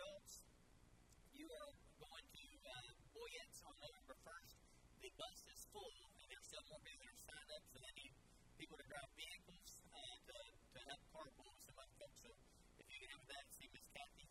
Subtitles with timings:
[0.00, 0.40] Adults,
[1.36, 4.56] you are going to uh, Boyette's on November 1st.
[5.04, 5.92] The bus is full,
[6.24, 8.16] and there's still more are signed up, so they need
[8.56, 10.36] people to drive vehicles uh, to,
[10.72, 12.16] to help carpool with some other folks.
[12.16, 12.32] So
[12.80, 14.24] if you can have that, see Miss Kathy.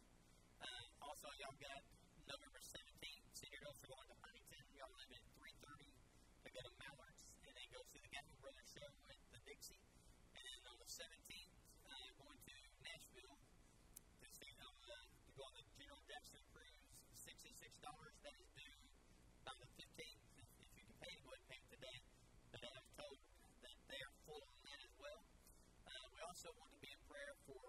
[0.57, 1.85] Uh, also, y'all got
[2.25, 3.29] November 17th.
[3.37, 4.65] Senior adults are going to Huntingdon.
[4.73, 8.73] Y'all live at 330 to go to Mallards, and then go see the Gavin Brothers
[8.73, 9.85] show at the Dixie.
[10.33, 11.53] And then on the 17th,
[11.93, 14.49] uh, going to Nashville to see
[14.89, 16.81] uh, to go on the General Dexter cruise.
[17.13, 18.15] Sixty-six dollars.
[18.23, 18.77] That is due
[19.47, 20.21] by the 15th.
[20.39, 21.99] If, if you can pay it, go ahead and pay it today.
[22.51, 23.17] But I was told
[23.63, 25.21] that they are full on that as well.
[25.87, 27.63] Uh, we also want to be in prayer for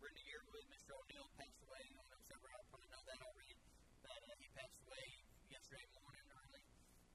[0.00, 0.64] Brenda Yearwood.
[0.72, 0.90] Mr.
[0.96, 1.84] O'Neill passed away.
[1.90, 3.56] I know several of you probably know that already.
[4.00, 5.06] But uh, he passed away
[5.52, 6.64] yesterday morning early.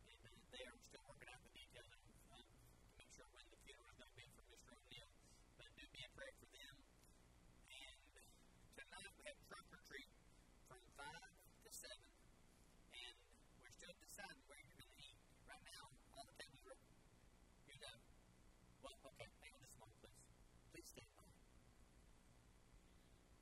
[0.05, 3.45] And uh, they are still working out the details of uh, to make sure when
[3.49, 4.69] the funeral is going to be for Mr.
[4.77, 5.09] O'Neill.
[5.57, 6.75] But do be in prayer for them.
[7.73, 7.97] And
[8.77, 10.09] tonight we have trunk or treat
[10.69, 11.91] from 5 to 7.
[12.95, 13.15] And
[13.59, 15.17] we're still deciding where you're going to eat.
[15.49, 15.83] Right now,
[16.15, 16.79] all the tables are,
[17.67, 17.97] you know.
[18.85, 20.23] Well, okay, hang on just a moment, please.
[20.71, 21.25] Please stand by.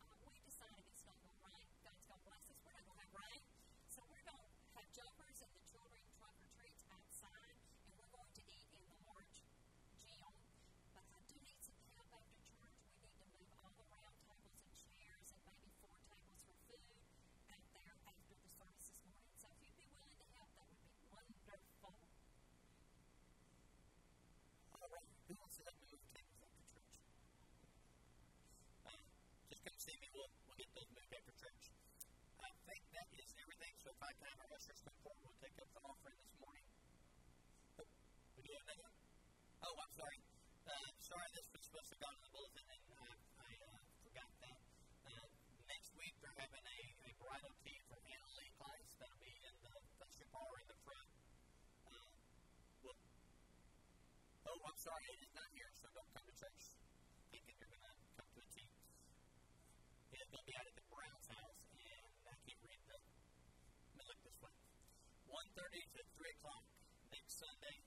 [0.02, 1.68] Uh, we decided it's not going to rain.
[1.84, 2.58] God's going to bless us.
[2.64, 3.44] We're not going to have rain.
[3.90, 8.10] So we're going to have jumpers and the children trunk or treats outside, and we're
[8.14, 9.38] going to eat in the large
[9.96, 10.34] gym.
[10.94, 12.78] But I do need some help after church.
[12.84, 16.56] We need to move all the round tables and chairs and maybe four tables for
[16.70, 16.86] food
[17.54, 19.34] out there after the service this morning.
[19.38, 21.94] So if you'd be willing to help, that would be wonderful.
[24.74, 26.94] All right, who wants to help me move tables after church?
[28.90, 29.02] Uh,
[29.50, 30.10] just come see me.
[30.84, 31.64] Those moved after church.
[32.44, 33.72] I think that is everything.
[33.80, 36.36] So if I can have our ushers come forward, we'll take up the offering this
[36.44, 36.68] morning.
[37.80, 37.88] Oh,
[38.36, 38.96] we do have another one?
[39.64, 40.20] Oh, I'm sorry.
[40.68, 44.28] Uh, sorry, this was supposed to go on the bulletin, and I, I uh, forgot
[44.44, 44.60] that.
[45.08, 45.28] Uh,
[45.72, 48.84] next week, we're having a, a bridal tea for Anna Lee class.
[49.00, 51.10] That'll be in the fellowship bar in the front.
[51.88, 52.12] Uh,
[52.84, 53.00] we'll,
[54.52, 56.76] Oh, I'm sorry, it is not here, so don't come to church
[57.32, 58.68] thinking you're going to come to a tea.
[60.24, 62.96] It's going to be out at the Brown's house, and I can't read the.
[62.96, 64.56] Let me look this way.
[65.44, 66.64] 1.30 to 3 o'clock
[67.12, 67.83] next Sunday,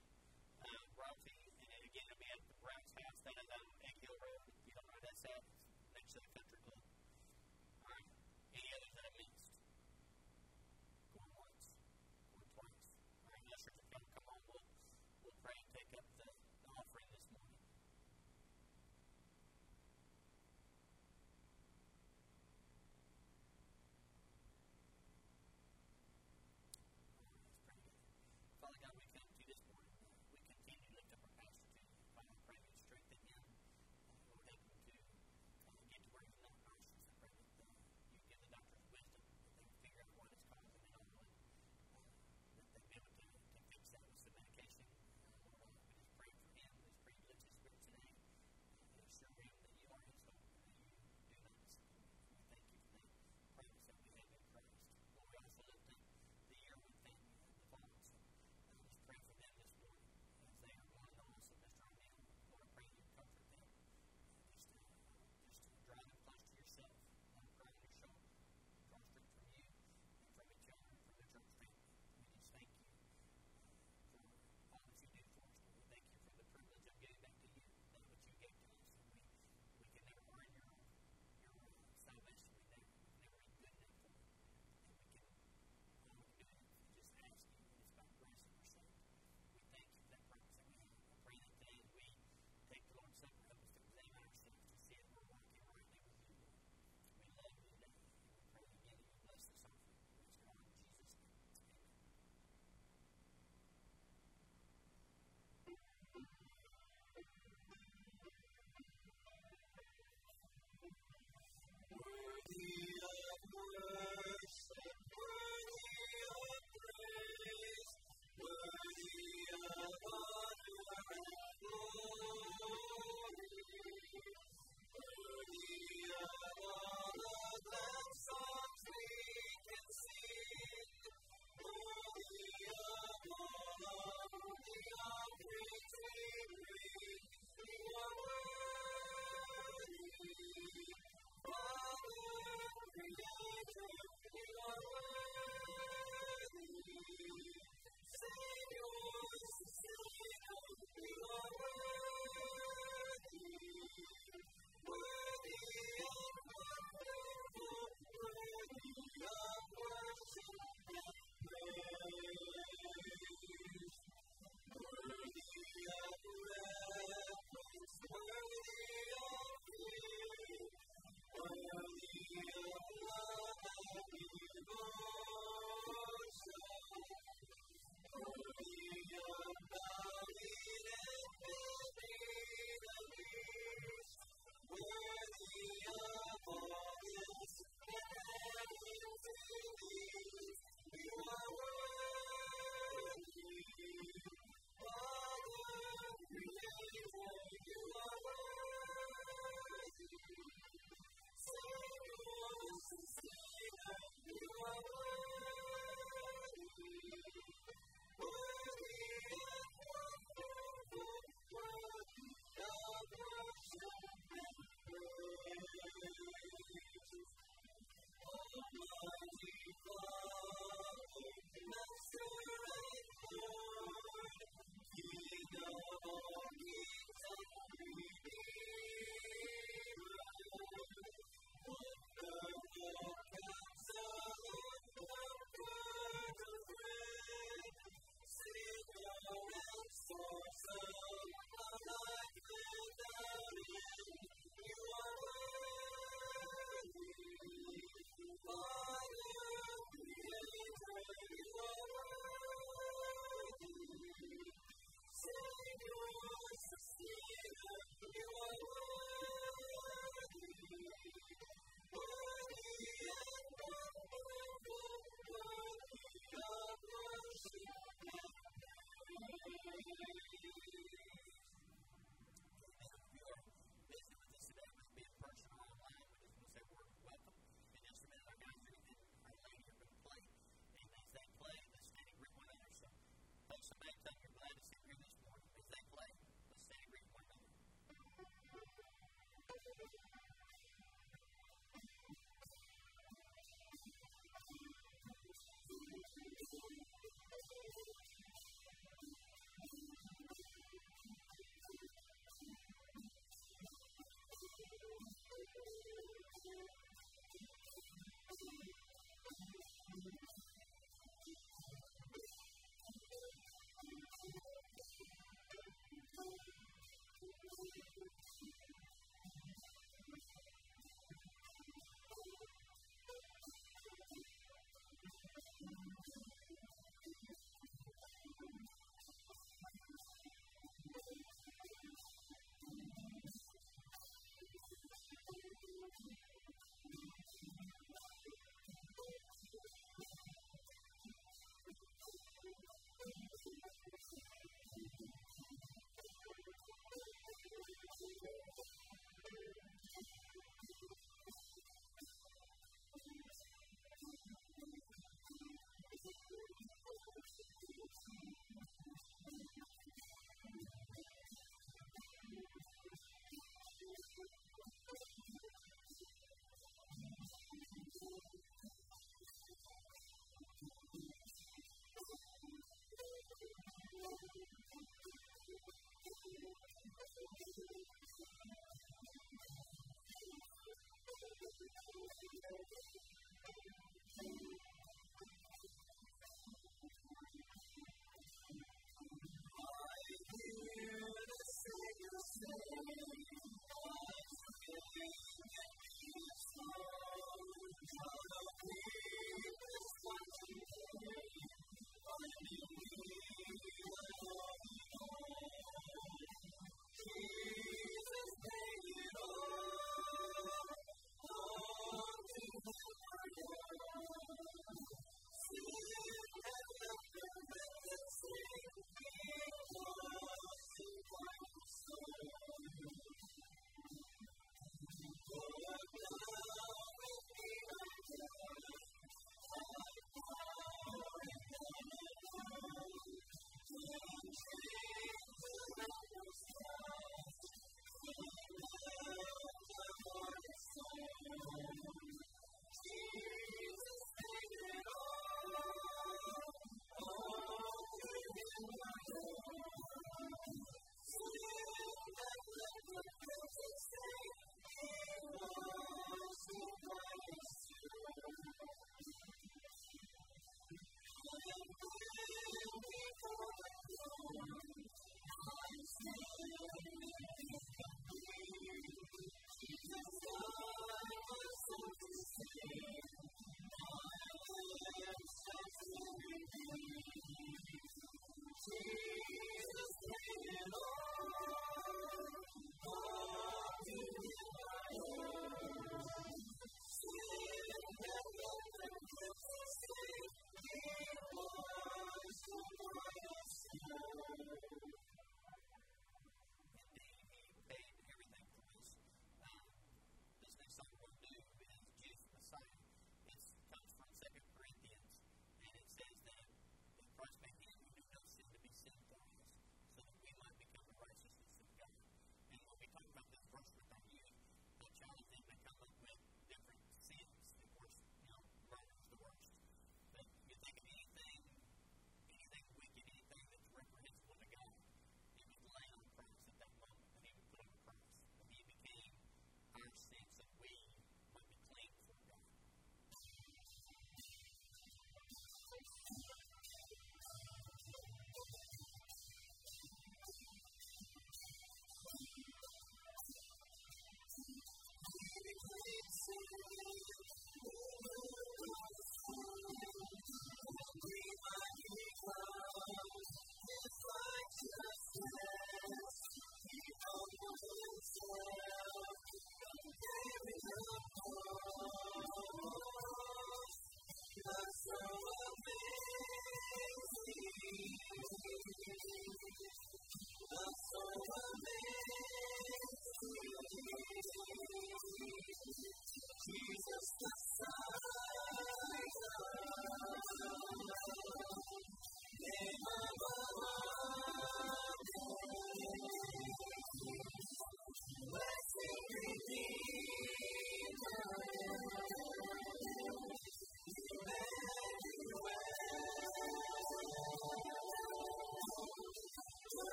[148.18, 148.55] Thank you.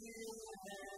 [0.00, 0.93] you.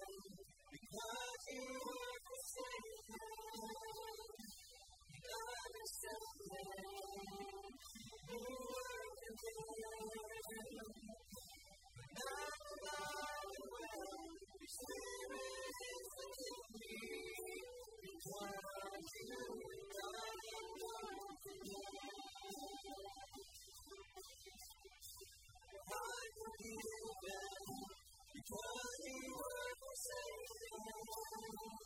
[29.07, 29.25] Thank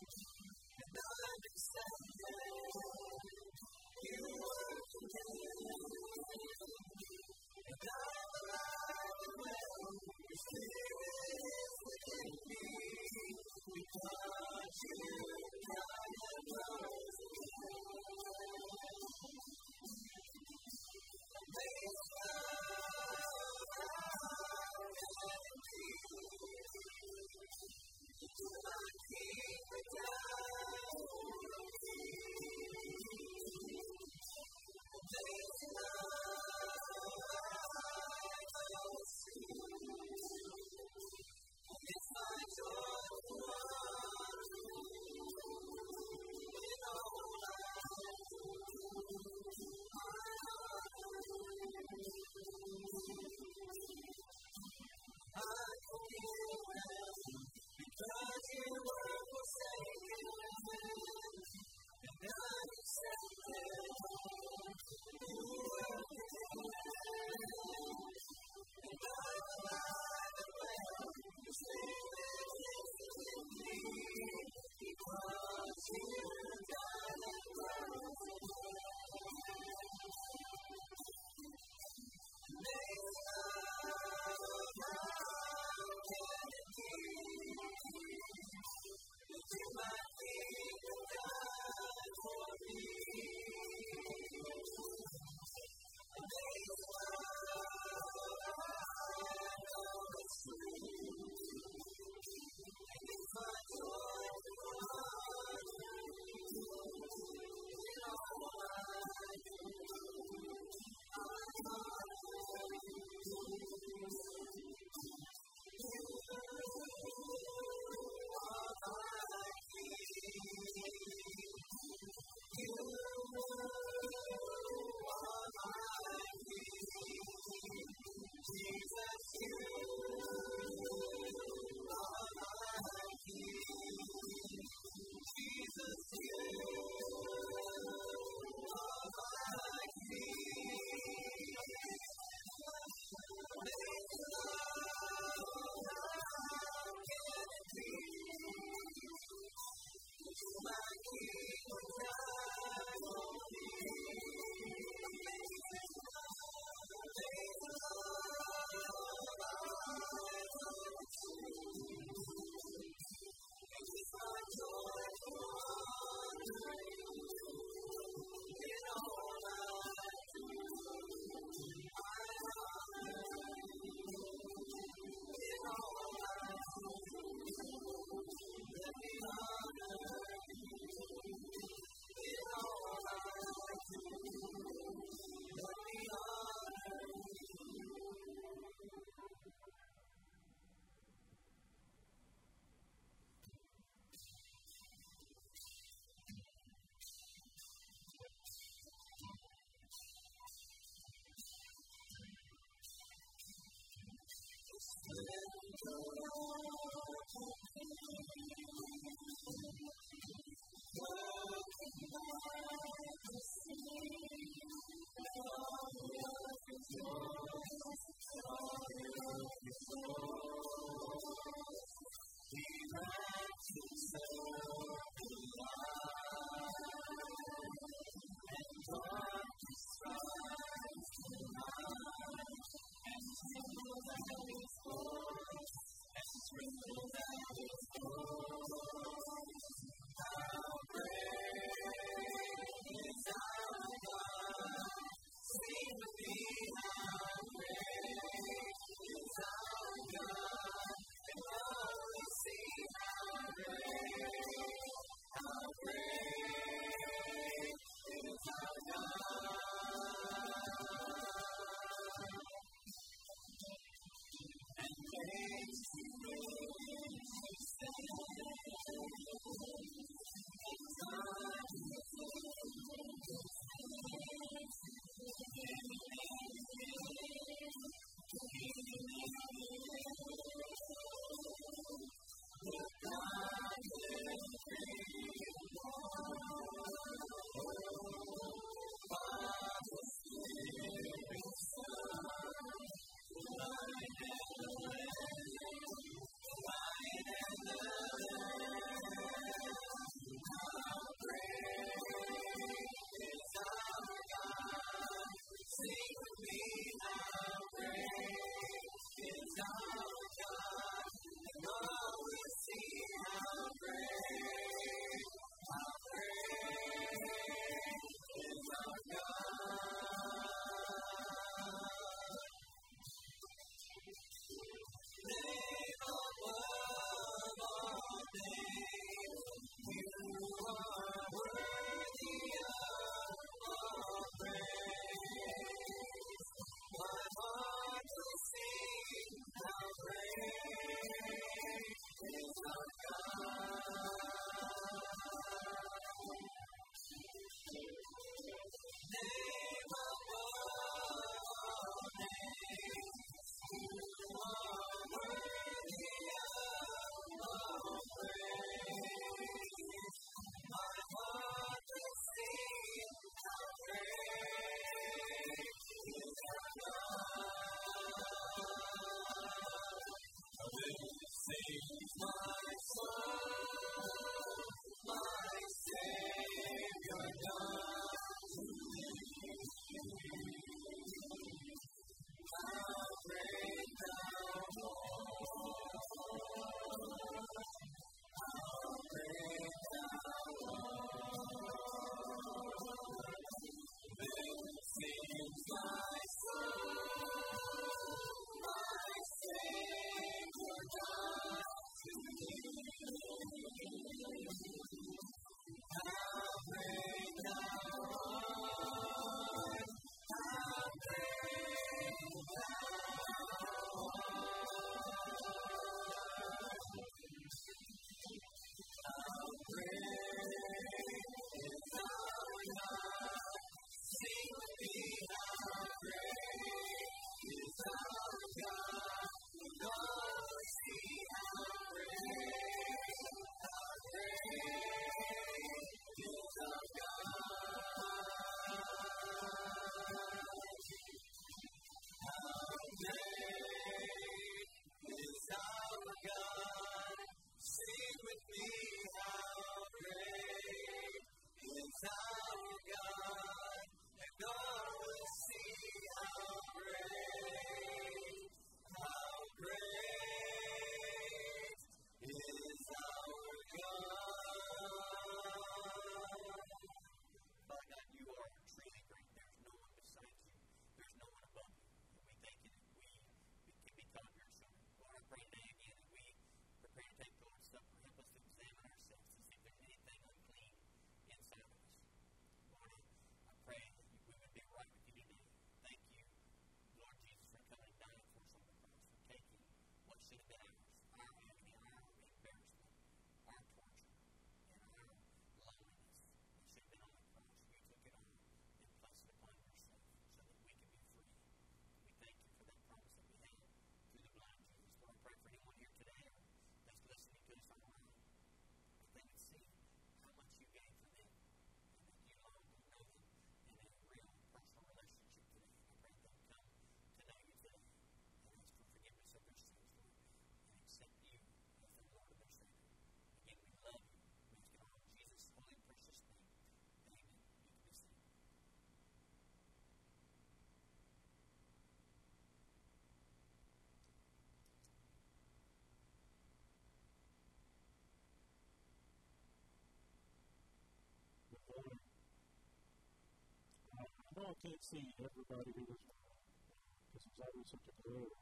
[544.51, 548.35] I can't see everybody who was because there's always such a there.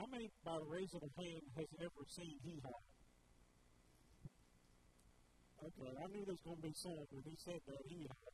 [0.00, 2.80] How many, by the raise of hand, has ever seen Hee Haw?
[5.60, 8.32] Okay, I knew there was going to be some when he said that Hee Haw.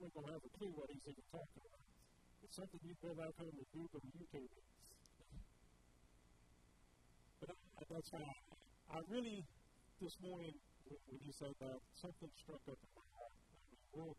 [0.00, 1.84] We're going to have a clue what he's even talking about.
[2.40, 4.52] It's something you go back home and Google and YouTube.
[7.44, 8.40] But uh, that's fine.
[8.88, 9.44] I really,
[10.00, 10.56] this morning,
[11.12, 13.36] when you said that, something struck up in my heart.
[13.36, 14.16] I mean, we're,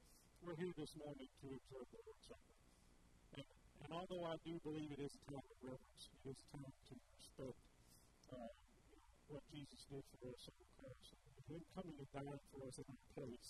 [0.47, 2.55] we're here this morning to observe the Lord's Supper.
[3.35, 3.47] And,
[3.83, 6.71] and although I do believe it is a time of reverence, it is a time
[6.71, 7.59] to respect
[8.31, 8.51] uh,
[9.27, 12.79] what Jesus did for us on the cross, and Him coming and dying for us
[12.79, 13.47] in our place.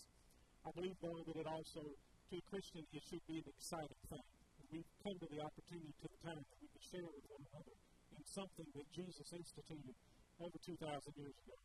[0.66, 4.26] I believe, though, that it also, to a Christian, it should be an exciting thing.
[4.74, 7.78] We've come to the opportunity to the time that we can share with one another
[8.18, 9.94] in something that Jesus instituted
[10.42, 10.82] over 2,000
[11.14, 11.58] years ago.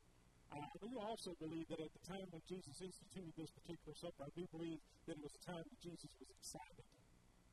[0.61, 4.33] I do also believe that at the time when Jesus instituted this particular supper, I
[4.37, 6.85] do believe that it was a time that Jesus was excited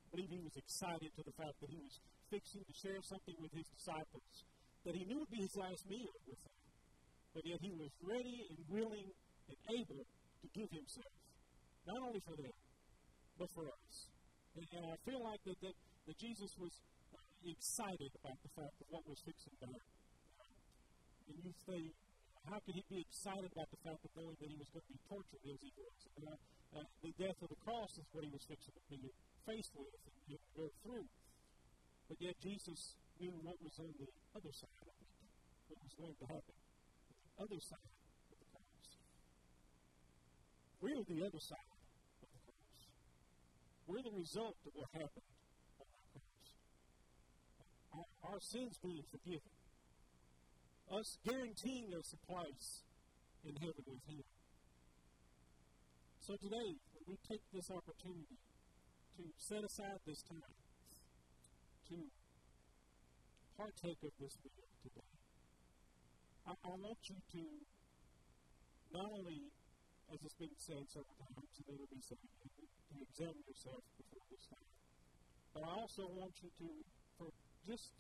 [0.10, 2.02] I believe he was excited to the fact that he was
[2.34, 4.34] fixing to share something with his disciples
[4.82, 6.58] that he knew would be his last meal with them.
[7.38, 11.14] But yet he was ready and willing and able to give himself,
[11.86, 12.58] not only for them,
[13.38, 13.94] but for us.
[14.58, 15.78] And, and I feel like that, that,
[16.10, 16.74] that Jesus was
[17.14, 19.94] uh, excited about the fact of what was fixing to happen.
[21.30, 21.82] And you say,
[22.48, 24.94] how could he be excited about the fact of knowing that he was going to
[24.94, 26.00] be tortured as he was?
[26.16, 29.10] And, uh, the death of the cross is what he was fixing to be
[29.46, 31.10] faced with and go through.
[32.08, 35.10] But yet Jesus knew what was on the other side of it,
[35.68, 36.56] what was going to happen
[37.40, 37.90] the other side
[38.30, 38.88] of the cross.
[40.82, 41.70] We're the other side
[42.22, 42.82] of the cross.
[43.88, 45.30] We're the result of what happened
[45.80, 46.48] on that cross.
[47.96, 49.59] Our, our sins being forgiven.
[50.90, 52.82] Us guaranteeing us a place
[53.46, 54.26] in heaven with Him.
[56.20, 58.42] So today, we take this opportunity
[59.18, 60.58] to set aside this time
[61.90, 62.10] to
[63.54, 65.14] partake of this meal today.
[66.50, 67.44] I, I want you to
[68.90, 69.54] not only,
[70.10, 74.50] as it's been said several times, and it'll be said to examine yourself before this
[74.50, 74.70] time,
[75.54, 76.68] but I also want you to,
[77.18, 77.30] for
[77.70, 77.94] just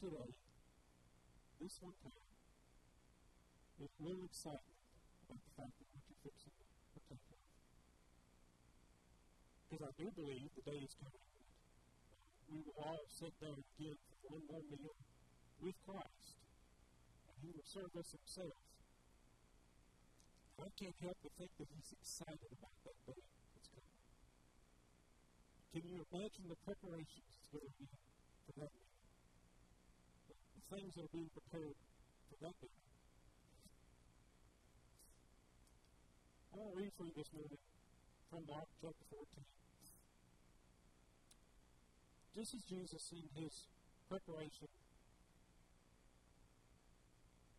[0.00, 0.32] today,
[1.62, 2.26] this one time,
[3.78, 4.82] with little excitement
[5.30, 7.40] about the fact that what you're fixing to partake of
[9.70, 11.22] because I do believe the day is coming
[12.52, 14.92] we will all sit down again for one more meal
[15.64, 16.36] with Christ,
[17.24, 18.60] and He will serve us Himself.
[20.60, 23.24] I can't help but think that He's excited about that day
[23.56, 23.96] that's coming.
[25.72, 27.88] Can you imagine the preparations that's going to be
[28.44, 28.91] for that meal?
[30.72, 31.76] Things that are being prepared
[32.32, 32.72] for that day.
[36.48, 37.60] I want to read for you this morning
[38.32, 39.44] from Mark chapter 14
[42.32, 43.52] just as Jesus in his
[44.08, 44.68] preparation,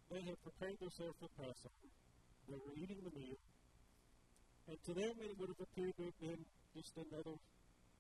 [0.09, 1.89] they had prepared themselves for Passover.
[2.49, 3.38] They were eating the meal.
[4.68, 6.41] And to them, it would have appeared to have been
[6.74, 7.38] just another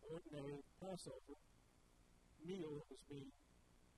[0.09, 1.37] ordinary Passover
[2.41, 3.29] meal that was being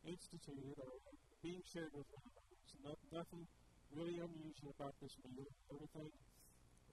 [0.06, 0.94] instituted or
[1.42, 2.06] being shared with.
[2.06, 3.44] There's not, nothing
[3.94, 5.50] really unusual about this meal.
[5.74, 6.10] Everything,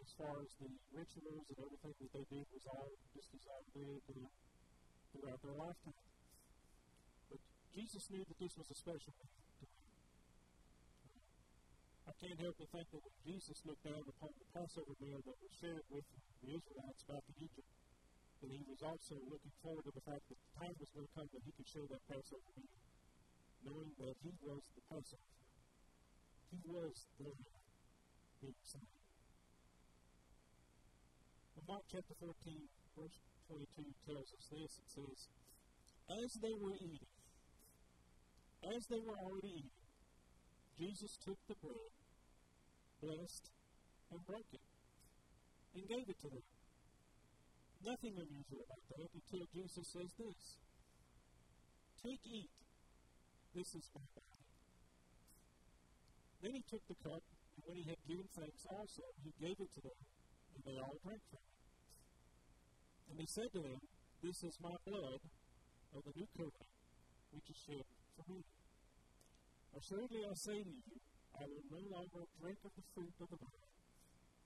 [0.00, 3.60] as far as the rituals and everything that they did, was all just as I
[3.76, 4.00] did
[5.12, 6.00] throughout their lifetime.
[7.28, 7.40] But
[7.72, 9.72] Jesus knew that this was a special thing to them.
[11.12, 15.20] Uh, I can't help but think that when Jesus looked down upon the Passover meal
[15.20, 16.04] that was shared with
[16.40, 17.68] the Israelites back in Egypt,
[18.42, 21.14] that he was also looking forward to the fact that the time was going to
[21.14, 22.81] come that he could share that Passover meal,
[23.64, 25.30] knowing that he was the Passover.
[26.50, 27.70] He was the Lamb
[28.42, 28.90] being slain.
[31.56, 32.34] In Mark chapter 14,
[32.98, 34.72] verse 22 tells us this.
[34.82, 35.18] It says,
[36.10, 37.12] As they were eating,
[38.74, 39.82] as they were already eating,
[40.78, 41.92] Jesus took the bread,
[43.02, 43.50] blessed,
[44.10, 44.66] and broke it,
[45.74, 46.46] and gave it to them.
[47.84, 50.58] Nothing unusual about that until Jesus says this
[52.02, 52.61] Take, eat.
[53.52, 54.40] This is my body.
[56.40, 59.70] Then he took the cup, and when he had given thanks also, he gave it
[59.76, 59.98] to them,
[60.56, 61.52] and they all drank from it.
[63.12, 63.76] And he said to them,
[64.24, 65.20] This is my blood
[65.92, 66.72] of the new covenant,
[67.36, 67.84] which is shed
[68.16, 68.40] for me.
[69.76, 70.96] Assuredly I say to you,
[71.36, 73.68] I will no longer drink of the fruit of the vine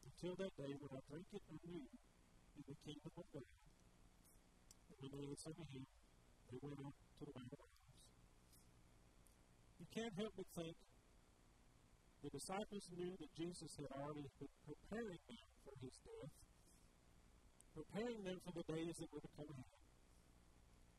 [0.03, 1.87] until that day when I drink it anew
[2.59, 3.51] in the kingdom of God.
[4.91, 5.87] And when they had said to him,
[6.51, 7.76] they went out to the Mount of Olives.
[9.87, 10.77] You can't help but think
[12.27, 16.35] the disciples knew that Jesus had already been preparing them for his death
[17.77, 19.77] preparing them for the days that were to come ahead.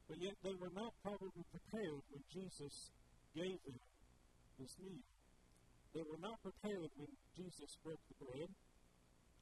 [0.06, 2.94] But yet they were not probably prepared when Jesus
[3.34, 3.82] gave them
[4.62, 5.02] this meal.
[5.98, 8.54] They were not prepared when Jesus broke the bread.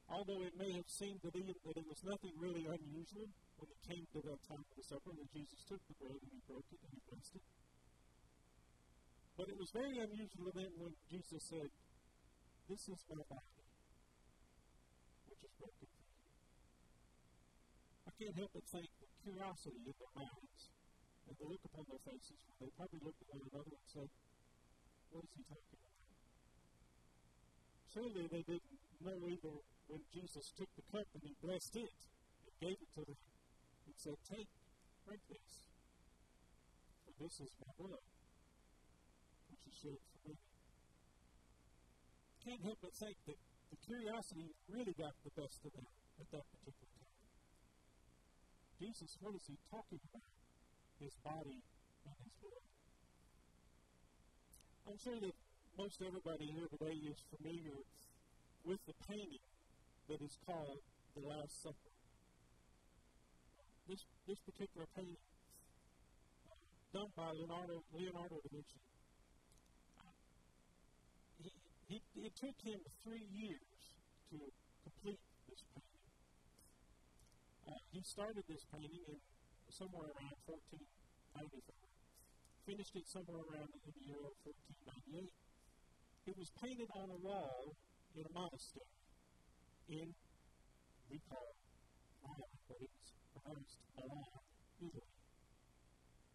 [0.08, 3.28] Although it may have seemed to them that it was nothing really unusual
[3.60, 6.30] when it came to that time of the supper, that Jesus took the bread and
[6.32, 7.44] he broke it and he blessed it.
[9.36, 11.68] But it was very unusual to them when Jesus said,
[12.72, 13.60] This is my body,
[15.28, 16.32] which is broken for you.
[18.08, 20.60] I can't help but think the curiosity in their minds
[21.28, 24.08] and the look upon their faces when they probably looked at one another and said,
[25.12, 25.96] What is he talking about?
[27.92, 29.56] Surely they didn't know either
[29.92, 33.20] when Jesus took the cup and he blessed it and gave it to them
[33.84, 34.48] and said, Take,
[35.04, 35.68] drink this.
[37.04, 38.15] For this is my blood,
[39.84, 39.98] many.
[42.46, 43.36] Can't help but think that
[43.70, 45.86] the curiosity really got the best of them
[46.20, 47.12] at that particular time.
[48.78, 50.30] Jesus, what is he talking about?
[51.02, 51.60] His body
[52.06, 52.64] and his blood.
[54.86, 55.34] I'm sure that
[55.76, 57.76] most everybody here today is familiar
[58.64, 59.44] with the painting
[60.08, 60.78] that is called
[61.18, 61.92] The Last Supper.
[63.90, 65.18] This, this particular painting,
[66.48, 66.54] uh,
[66.94, 68.78] done by Leonardo, Leonardo da Vinci,
[71.86, 73.94] he, it took him three years
[74.30, 74.38] to
[74.82, 76.06] complete this painting.
[77.66, 79.18] Uh, he started this painting in
[79.70, 81.62] somewhere around 1494,
[82.66, 85.30] finished it somewhere around in the year 1498.
[86.26, 87.74] It was painted on a wall
[88.18, 88.90] in a monastery
[89.86, 90.10] in,
[91.06, 91.54] we call
[92.18, 94.42] Milan, but it's pronounced Milan,
[94.82, 95.14] Italy.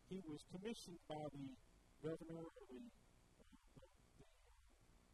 [0.07, 1.51] He was commissioned by the
[1.99, 3.00] governor the, the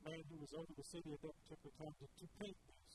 [0.07, 2.93] man who was over the city at that particular time to, to paint this.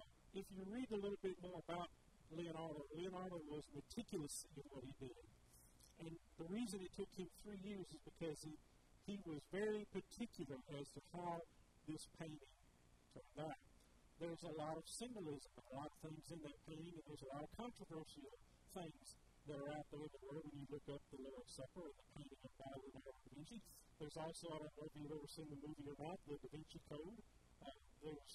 [0.00, 1.92] Uh, if you read a little bit more about
[2.32, 5.20] Leonardo, Leonardo was meticulous in what he did.
[6.00, 8.56] And the reason it took him three years is because he,
[9.04, 11.40] he was very particular as to how
[11.88, 12.52] this painting
[13.12, 13.60] turned out
[14.16, 17.30] there's a lot of symbolism, a lot of things in that painting, and there's a
[17.36, 18.32] lot of controversial
[18.72, 19.06] things
[19.44, 22.40] that are out there everywhere when you look up the Lord's Supper and the painting
[22.40, 23.60] of Leonardo da Vinci.
[23.96, 26.48] There's also, I don't know if you've ever seen the movie or not, the Da
[26.52, 27.18] Vinci Code.
[27.64, 28.34] Uh, there's,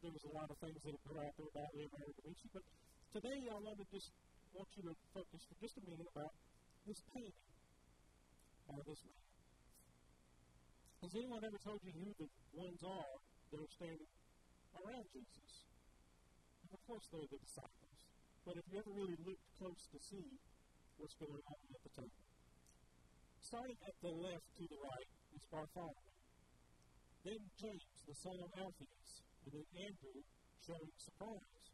[0.00, 2.48] there was a lot of things that are put out there about Leonardo da Vinci,
[2.52, 2.64] but
[3.12, 4.08] today I want to just
[4.56, 6.32] want you to focus for just a minute about
[6.88, 7.48] this painting
[8.68, 9.20] by this man.
[11.04, 13.14] Has anyone ever told you who the ones are
[13.52, 14.08] that are standing
[14.80, 15.52] around Jesus.
[16.64, 17.98] And of course, they're the disciples.
[18.48, 20.40] But if you ever really looked close to see
[20.96, 22.21] what's going on at the table,
[23.42, 26.14] starting at the left to the right is Bartholomew.
[27.26, 29.10] Then James, the son of Alphaeus,
[29.42, 30.22] and then Andrew,
[30.62, 31.66] showing surprise.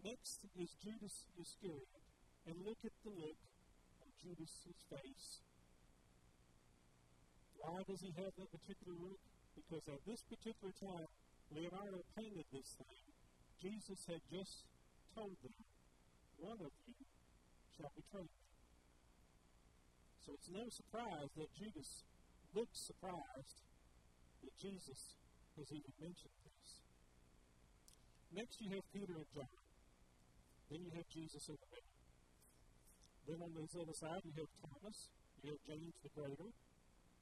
[0.00, 2.04] Next is Judas Iscariot,
[2.48, 3.40] and look at the look
[4.00, 5.44] on Judas's face.
[7.60, 9.20] Why does he have that particular look?
[9.52, 11.08] Because at this particular time,
[11.52, 13.00] Leonardo painted this thing,
[13.60, 14.64] Jesus had just
[15.12, 15.52] told them,
[16.40, 16.96] one of you
[17.76, 18.49] shall betray me.
[20.26, 22.04] So it's no surprise that Judas
[22.54, 23.58] looked surprised
[24.44, 25.16] that Jesus
[25.56, 26.68] has even mentioned this.
[28.32, 29.58] Next, you have Peter and John.
[30.70, 31.94] Then you have Jesus in the middle.
[33.26, 34.98] Then on this other side, you have Thomas,
[35.42, 36.50] you have James the Greater,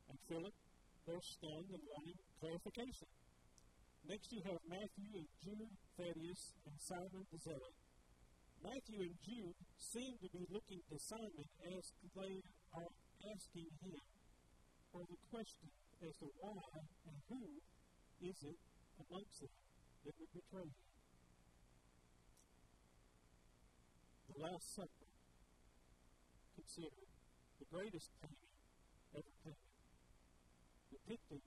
[0.09, 0.57] and Philip.
[1.07, 3.09] They're stunned and wanting clarification.
[4.05, 7.77] Next, you have Matthew and Jude, Thaddeus, and Simon the Zealot.
[8.61, 12.43] Matthew and Jude seem to be looking to Simon as they
[12.75, 12.93] are
[13.35, 14.01] asking him
[14.93, 15.69] for the question
[16.03, 16.61] as to why
[17.07, 17.61] and who
[18.21, 18.59] is it
[18.99, 19.55] amongst them
[20.05, 20.75] that would betray him.
[24.29, 25.09] The Last Supper,
[26.59, 27.09] considered
[27.59, 28.55] the greatest painting
[29.15, 29.73] ever painted,
[30.91, 31.43] depicting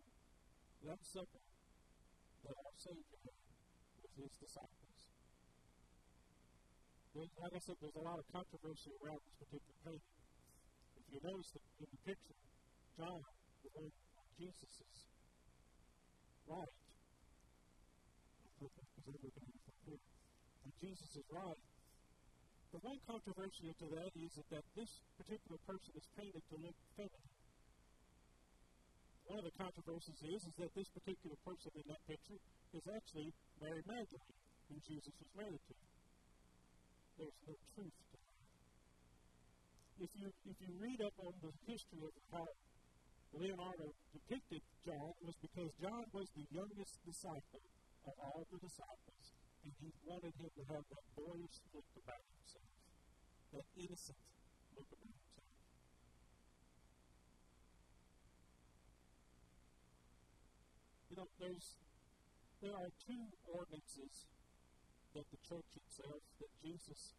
[0.87, 1.43] that supper
[2.47, 3.37] that our Savior had
[4.01, 4.99] with his disciples.
[7.13, 10.20] Like I said, there's a lot of controversy around this particular painting.
[11.11, 12.39] If you notice the, in the picture,
[12.95, 15.11] John, the one on Jesus'
[16.47, 16.71] right,
[20.63, 21.59] and Jesus right.
[22.71, 27.31] The one controversial to that is that this particular person is painted to look feminine
[29.31, 32.35] one of the controversies is, is that this particular person in that picture
[32.75, 33.31] is actually
[33.63, 34.35] Mary Magdalene,
[34.67, 35.75] who Jesus was married to.
[37.15, 38.20] There's no truth to that.
[39.99, 42.47] If you, if you read up on the history of how
[43.33, 47.63] Leonardo depicted John, was because John was the youngest disciple
[48.05, 49.25] of all the disciples
[49.63, 52.71] And he wanted him to have that boyish look about himself,
[53.53, 54.17] that innocent
[54.73, 55.49] look about himself.
[61.11, 61.77] You know, there's
[62.61, 64.29] there are two ordinances
[65.13, 67.13] that the church itself, that Jesus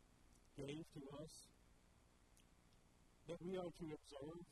[0.54, 1.51] gave to us,
[3.28, 4.42] that we are to observe.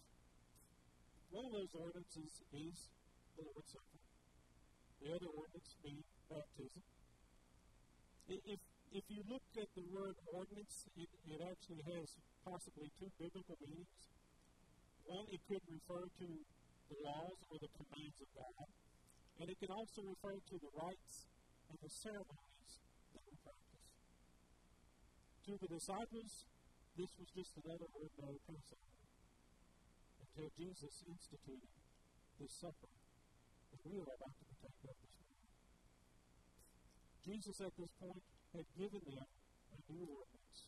[1.31, 2.91] One of those ordinances is
[3.37, 3.99] the Lord's Supper.
[5.03, 6.83] The other ordinance being baptism.
[8.31, 8.61] If,
[8.95, 12.15] if you look at the word ordinance, it, it actually has
[12.47, 14.11] possibly two biblical meanings.
[15.07, 16.29] One, it could refer to
[16.91, 18.67] the laws or the commands of God,
[19.43, 21.27] and it can also refer to the rites
[21.71, 22.73] and the ceremonies
[23.15, 23.87] that we practice.
[25.47, 26.50] To the disciples,
[26.99, 28.91] this was just another ordinary Passover
[30.19, 31.71] until Jesus instituted
[32.39, 32.91] this supper
[33.71, 35.55] that we are about to partake of this morning.
[37.23, 38.25] Jesus, at this point,
[38.57, 40.61] had given them a new ordinance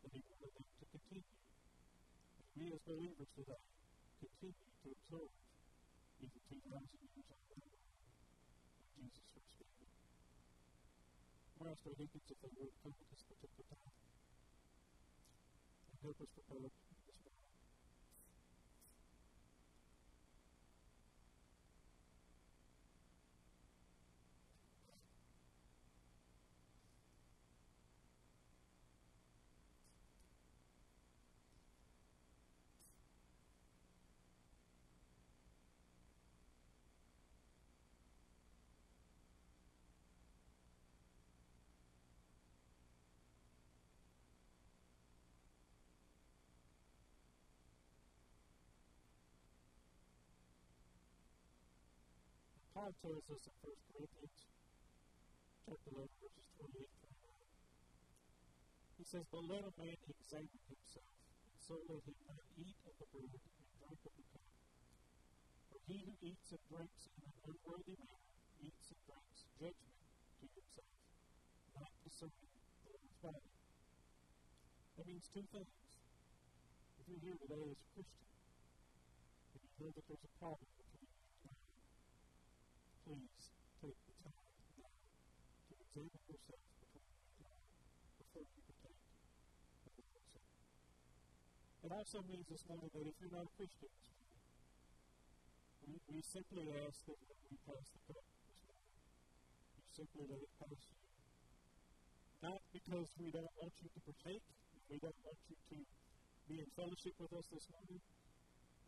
[0.00, 1.36] that he wanted them to continue.
[2.40, 3.64] And we, as believers today,
[4.16, 5.32] continue to observe
[6.24, 7.40] even 2,000 years on
[8.96, 9.92] when Jesus first came.
[11.60, 14.09] Master Higgins, if they would come at this particular time
[16.02, 16.14] and
[16.50, 16.99] help us
[52.80, 54.40] Paul tells us in 1 Corinthians
[55.68, 57.44] chapter 11, verses 28 and 29.
[58.96, 61.12] He says, But let a man examine himself,
[61.44, 63.44] and so let him not eat of the bread and
[63.84, 64.48] drink of the cup.
[65.68, 68.32] For he who eats and drinks in an unworthy manner
[68.64, 70.00] eats and drinks judgment
[70.40, 70.96] to himself,
[71.76, 73.52] not discerning the Lord's body.
[74.96, 75.84] That means two things.
[76.96, 78.24] If you're here today as a Christian,
[79.52, 81.60] and you know that there's a problem between you and God,
[83.04, 84.44] please take the time
[84.76, 87.60] now to examine yourself between you God
[88.20, 89.00] before you partake
[89.86, 90.60] of the Lord's Supper.
[91.80, 94.44] It also means this morning that if you're not a Christian this morning,
[95.88, 98.92] we, we simply ask that when we pass the cup this morning,
[99.80, 101.00] you simply let it pass you.
[102.44, 104.44] Not because we don't want you to partake,
[104.88, 105.76] we don't want you to
[106.48, 108.00] be in fellowship with us this morning,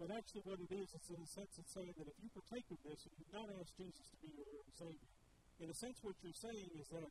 [0.02, 2.66] but actually, what it is, it's in a sense of saying that if you partake
[2.74, 5.10] of this and you've not asked Jesus to be your Lord and Savior,
[5.62, 7.06] in a sense, what you're saying is that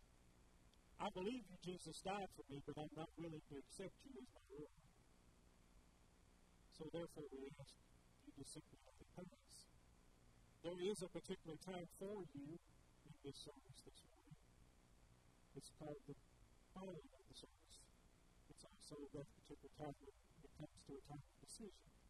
[1.00, 4.28] I believe you, Jesus, died for me, but I'm not willing to accept you as
[4.36, 4.76] my Lord.
[6.76, 7.72] So, therefore, we ask
[8.28, 9.56] you to simply let it pass.
[10.60, 14.36] There is a particular time for you in this service this morning.
[15.56, 16.16] It's called the
[16.76, 17.76] following of the service.
[18.52, 20.12] It's also that particular time when
[20.44, 22.01] it comes to a time of decision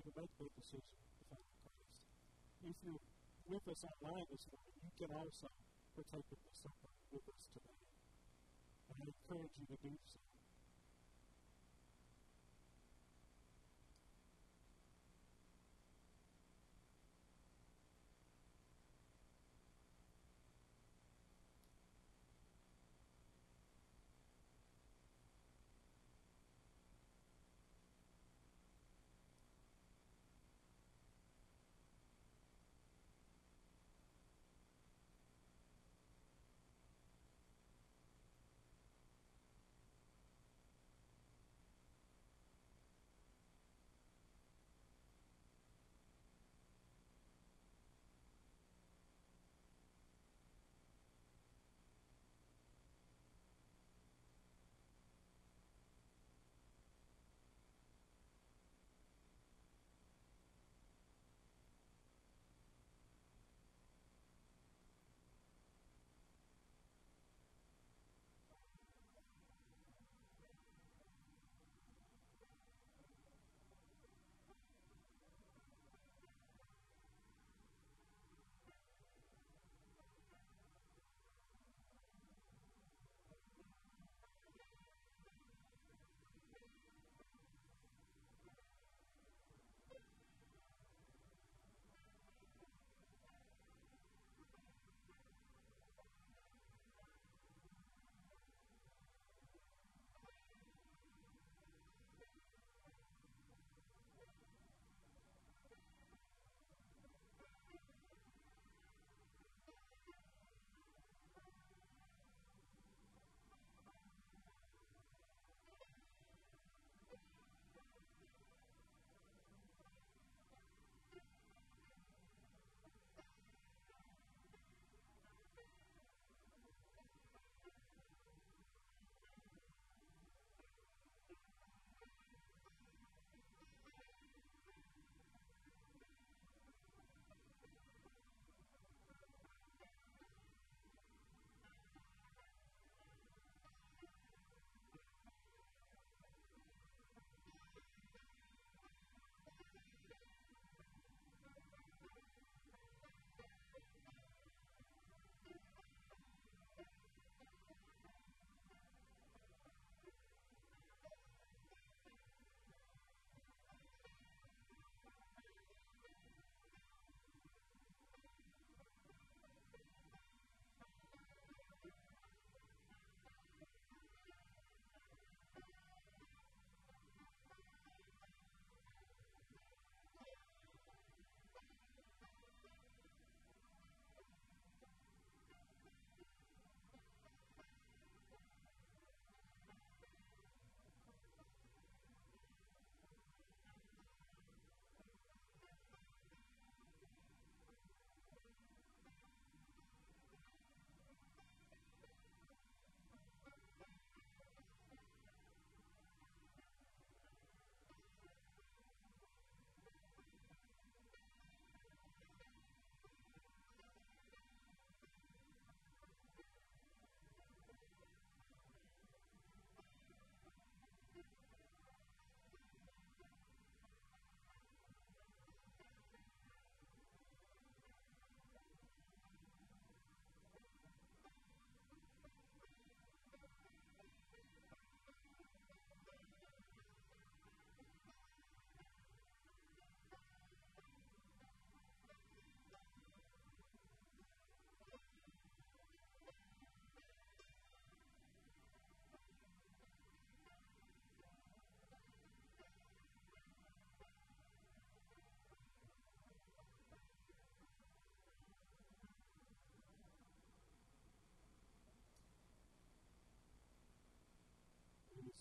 [0.00, 1.92] you to make that decision to follow Christ.
[2.64, 3.04] If you're
[3.52, 5.52] with us online this morning, you can also
[5.92, 7.84] partake of the supper with us today.
[8.88, 10.29] And I encourage you to do so.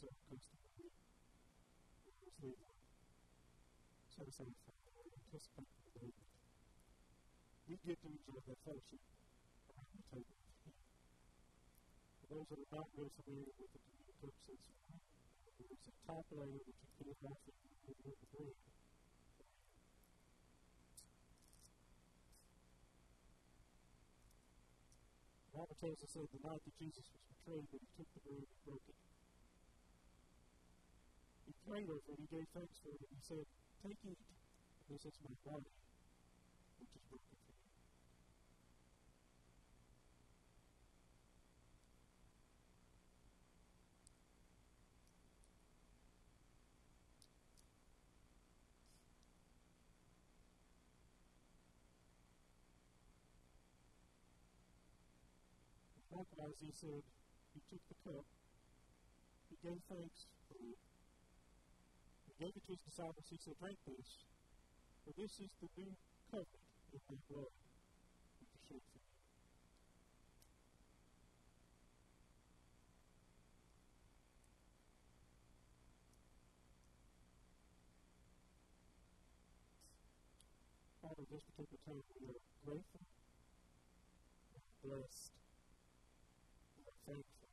[0.09, 0.65] Our customer.
[0.73, 0.89] We
[2.09, 2.53] obviously
[4.09, 6.11] set aside for the anticipate the day
[7.69, 8.97] we get to enjoy that fellowship
[9.69, 10.73] around the table with Him.
[12.17, 14.57] For those that are not real familiar with the communion purposes,
[15.61, 18.57] there's a top layer which you peel off and you put it the bread.
[25.45, 28.21] The Bible tells us that the night that Jesus was betrayed, that he took the
[28.25, 29.08] bread and broke it.
[31.69, 33.45] Over it, he gave thanks for it, he said,
[33.85, 34.17] Take, eat.
[34.89, 35.69] This is my body,
[36.79, 37.53] which is broken for
[56.11, 56.17] you.
[56.17, 57.03] Likewise, he said,
[57.53, 58.25] he took the cup,
[59.49, 60.88] he gave thanks for it,
[62.39, 64.23] gave it to his disciples, he said, Drink this,
[65.03, 65.91] for this is the new
[66.31, 66.63] covenant
[66.95, 67.51] in my blood,
[68.39, 69.11] which is shed for you.
[81.03, 83.03] Father, this particular time we are grateful
[84.55, 85.35] and blessed
[87.09, 87.49] thankful.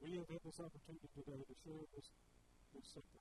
[0.00, 2.08] We have had this opportunity today to share this,
[2.74, 3.20] this supper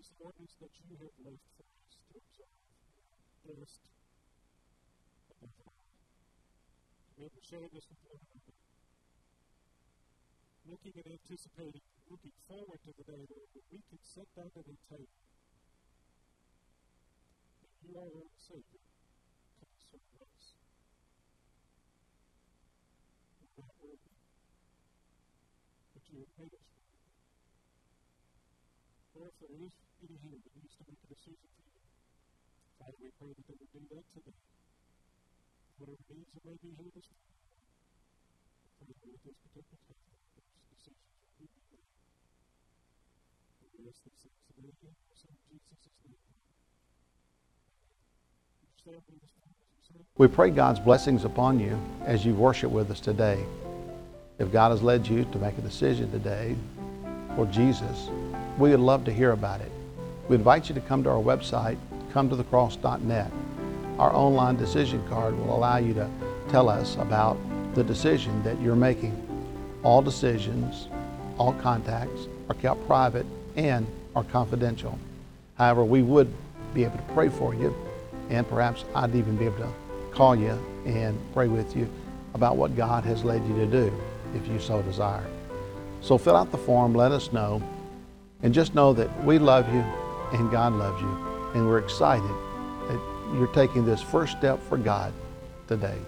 [0.00, 2.56] this ordinance that you have left for us to observe,
[3.44, 3.84] blessed
[5.28, 5.84] above all.
[7.04, 8.56] To be able to share this with one another,
[10.72, 14.64] looking and anticipating, looking forward to the day Lord, when we can sit down at
[14.64, 15.20] a table
[17.60, 18.80] and you, our Lord and Savior,
[19.60, 20.56] come serve us.
[23.36, 24.16] We're not worthy,
[25.92, 26.79] but you have made us
[29.20, 29.36] any
[30.40, 31.76] that needs to make a decision for you,
[32.80, 34.32] Father, we pray that they would do that today.
[35.76, 37.36] Whatever needs may be here this morning,
[38.80, 40.08] pray that at this particular time,
[40.40, 41.04] those decisions
[41.36, 41.84] will be made.
[43.60, 44.72] And we ask these things today
[45.12, 46.16] Son Jesus' name.
[50.16, 53.44] We pray God's blessings upon you as you worship with us today.
[54.38, 56.56] If God has led you to make a decision today
[57.36, 58.08] for Jesus,
[58.60, 59.72] we would love to hear about it.
[60.28, 61.78] We invite you to come to our website,
[62.12, 63.32] cometothecross.net.
[63.98, 66.08] Our online decision card will allow you to
[66.50, 67.38] tell us about
[67.74, 69.16] the decision that you're making.
[69.82, 70.88] All decisions,
[71.38, 73.24] all contacts are kept private
[73.56, 74.98] and are confidential.
[75.56, 76.30] However, we would
[76.74, 77.74] be able to pray for you,
[78.28, 79.72] and perhaps I'd even be able to
[80.12, 81.88] call you and pray with you
[82.34, 83.92] about what God has led you to do
[84.34, 85.26] if you so desire.
[86.02, 87.62] So fill out the form, let us know,
[88.42, 89.84] and just know that we love you
[90.32, 92.30] and God loves you, and we're excited
[92.88, 93.00] that
[93.34, 95.12] you're taking this first step for God
[95.66, 95.98] today.